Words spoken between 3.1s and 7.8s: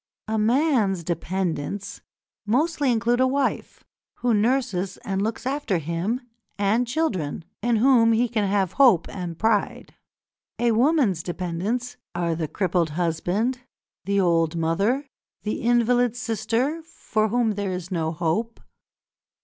a wife, who nurses and looks after him, and children, in